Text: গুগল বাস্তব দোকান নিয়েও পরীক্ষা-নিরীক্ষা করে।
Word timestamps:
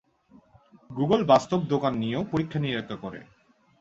গুগল 0.89 1.21
বাস্তব 1.23 1.59
দোকান 1.69 1.93
নিয়েও 1.93 2.23
পরীক্ষা-নিরীক্ষা 2.31 2.97
করে। 3.03 3.19